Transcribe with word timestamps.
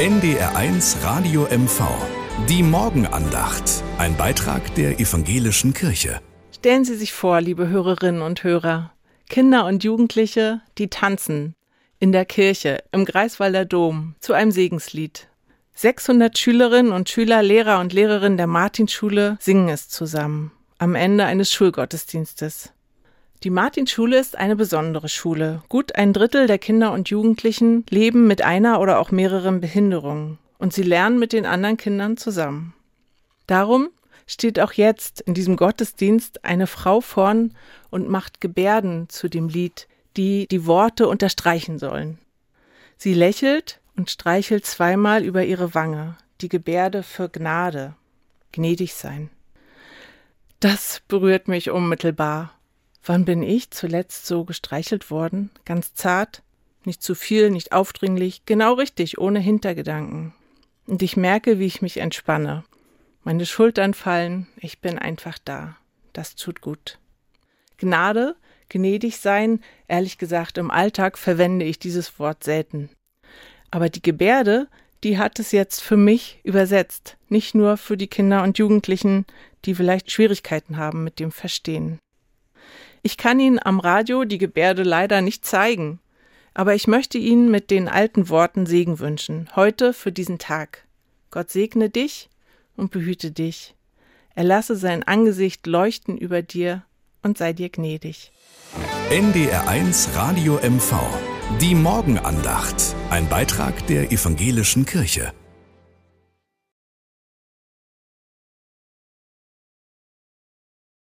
NDR1 0.00 1.04
Radio 1.04 1.42
MV. 1.42 1.82
Die 2.48 2.62
Morgenandacht. 2.62 3.84
Ein 3.98 4.16
Beitrag 4.16 4.74
der 4.74 4.98
evangelischen 4.98 5.74
Kirche. 5.74 6.22
Stellen 6.56 6.86
Sie 6.86 6.94
sich 6.94 7.12
vor, 7.12 7.42
liebe 7.42 7.68
Hörerinnen 7.68 8.22
und 8.22 8.42
Hörer, 8.42 8.94
Kinder 9.28 9.66
und 9.66 9.84
Jugendliche, 9.84 10.62
die 10.78 10.88
tanzen 10.88 11.54
in 11.98 12.12
der 12.12 12.24
Kirche 12.24 12.82
im 12.92 13.04
Greifswalder 13.04 13.66
Dom 13.66 14.14
zu 14.20 14.32
einem 14.32 14.52
Segenslied. 14.52 15.28
600 15.74 16.38
Schülerinnen 16.38 16.92
und 16.92 17.10
Schüler, 17.10 17.42
Lehrer 17.42 17.78
und 17.78 17.92
Lehrerinnen 17.92 18.38
der 18.38 18.46
Martinschule 18.46 19.36
singen 19.38 19.68
es 19.68 19.90
zusammen 19.90 20.50
am 20.78 20.94
Ende 20.94 21.26
eines 21.26 21.52
Schulgottesdienstes. 21.52 22.72
Die 23.42 23.50
Martinschule 23.50 24.18
ist 24.18 24.36
eine 24.36 24.54
besondere 24.54 25.08
Schule. 25.08 25.62
Gut 25.70 25.94
ein 25.94 26.12
Drittel 26.12 26.46
der 26.46 26.58
Kinder 26.58 26.92
und 26.92 27.08
Jugendlichen 27.08 27.86
leben 27.88 28.26
mit 28.26 28.42
einer 28.42 28.80
oder 28.80 28.98
auch 28.98 29.10
mehreren 29.10 29.62
Behinderungen 29.62 30.38
und 30.58 30.74
sie 30.74 30.82
lernen 30.82 31.18
mit 31.18 31.32
den 31.32 31.46
anderen 31.46 31.78
Kindern 31.78 32.18
zusammen. 32.18 32.74
Darum 33.46 33.88
steht 34.26 34.60
auch 34.60 34.74
jetzt 34.74 35.22
in 35.22 35.32
diesem 35.32 35.56
Gottesdienst 35.56 36.44
eine 36.44 36.66
Frau 36.66 37.00
vorn 37.00 37.56
und 37.88 38.10
macht 38.10 38.42
Gebärden 38.42 39.08
zu 39.08 39.28
dem 39.28 39.48
Lied, 39.48 39.88
die 40.18 40.46
die 40.46 40.66
Worte 40.66 41.08
unterstreichen 41.08 41.78
sollen. 41.78 42.18
Sie 42.98 43.14
lächelt 43.14 43.80
und 43.96 44.10
streichelt 44.10 44.66
zweimal 44.66 45.24
über 45.24 45.44
ihre 45.44 45.74
Wange, 45.74 46.18
die 46.42 46.50
Gebärde 46.50 47.02
für 47.02 47.30
Gnade, 47.30 47.94
gnädig 48.52 48.92
sein. 48.92 49.30
Das 50.60 51.00
berührt 51.08 51.48
mich 51.48 51.70
unmittelbar 51.70 52.52
Wann 53.04 53.24
bin 53.24 53.42
ich 53.42 53.70
zuletzt 53.70 54.26
so 54.26 54.44
gestreichelt 54.44 55.10
worden? 55.10 55.50
Ganz 55.64 55.94
zart, 55.94 56.42
nicht 56.84 57.02
zu 57.02 57.14
viel, 57.14 57.50
nicht 57.50 57.72
aufdringlich, 57.72 58.44
genau 58.46 58.74
richtig, 58.74 59.18
ohne 59.18 59.40
Hintergedanken. 59.40 60.34
Und 60.86 61.02
ich 61.02 61.16
merke, 61.16 61.58
wie 61.58 61.66
ich 61.66 61.82
mich 61.82 61.98
entspanne. 61.98 62.64
Meine 63.22 63.46
Schultern 63.46 63.94
fallen, 63.94 64.46
ich 64.56 64.80
bin 64.80 64.98
einfach 64.98 65.38
da. 65.38 65.76
Das 66.12 66.34
tut 66.34 66.60
gut. 66.60 66.98
Gnade, 67.78 68.34
gnädig 68.68 69.18
sein, 69.18 69.60
ehrlich 69.88 70.18
gesagt, 70.18 70.58
im 70.58 70.70
Alltag 70.70 71.16
verwende 71.16 71.64
ich 71.64 71.78
dieses 71.78 72.18
Wort 72.18 72.44
selten. 72.44 72.90
Aber 73.70 73.88
die 73.88 74.02
Gebärde, 74.02 74.68
die 75.04 75.18
hat 75.18 75.38
es 75.38 75.52
jetzt 75.52 75.80
für 75.80 75.96
mich 75.96 76.40
übersetzt, 76.42 77.16
nicht 77.28 77.54
nur 77.54 77.76
für 77.76 77.96
die 77.96 78.08
Kinder 78.08 78.42
und 78.42 78.58
Jugendlichen, 78.58 79.26
die 79.64 79.74
vielleicht 79.74 80.10
Schwierigkeiten 80.10 80.76
haben 80.76 81.04
mit 81.04 81.18
dem 81.18 81.32
Verstehen. 81.32 81.98
Ich 83.02 83.16
kann 83.16 83.40
Ihnen 83.40 83.58
am 83.62 83.80
Radio 83.80 84.24
die 84.24 84.38
Gebärde 84.38 84.82
leider 84.82 85.22
nicht 85.22 85.44
zeigen, 85.44 86.00
aber 86.52 86.74
ich 86.74 86.86
möchte 86.86 87.18
Ihnen 87.18 87.50
mit 87.50 87.70
den 87.70 87.88
alten 87.88 88.28
Worten 88.28 88.66
Segen 88.66 88.98
wünschen, 88.98 89.48
heute 89.56 89.92
für 89.92 90.12
diesen 90.12 90.38
Tag. 90.38 90.86
Gott 91.30 91.50
segne 91.50 91.88
dich 91.88 92.28
und 92.76 92.90
behüte 92.90 93.30
dich. 93.30 93.74
Er 94.34 94.44
lasse 94.44 94.76
sein 94.76 95.02
Angesicht 95.02 95.66
leuchten 95.66 96.18
über 96.18 96.42
dir 96.42 96.84
und 97.22 97.38
sei 97.38 97.52
dir 97.52 97.68
gnädig. 97.68 98.32
NDR1 99.10 100.14
Radio 100.14 100.58
MV. 100.62 100.94
Die 101.60 101.74
Morgenandacht. 101.74 102.94
Ein 103.10 103.28
Beitrag 103.28 103.86
der 103.88 104.12
evangelischen 104.12 104.86
Kirche. 104.86 105.32